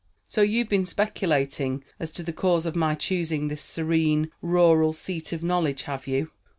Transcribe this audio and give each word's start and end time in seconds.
"So 0.25 0.41
you've 0.41 0.67
been 0.67 0.87
speculating 0.87 1.83
as 1.99 2.11
to 2.13 2.23
the 2.23 2.33
cause 2.33 2.65
of 2.65 2.75
my 2.75 2.95
choosing 2.95 3.49
this 3.49 3.61
serene, 3.61 4.31
rural 4.41 4.93
seat 4.93 5.31
of 5.31 5.43
knowledge, 5.43 5.83
have 5.83 6.07
you? 6.07 6.31